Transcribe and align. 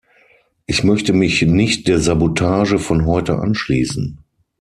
Ich 0.65 0.83
möchte 0.83 1.13
mich 1.13 1.43
nicht 1.43 1.87
der 1.87 1.99
Sabotage 1.99 2.79
von 2.79 3.05
heute 3.05 3.37
anschließen. 3.37 4.17